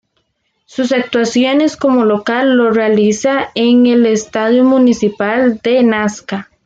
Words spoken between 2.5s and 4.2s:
lo realiza en el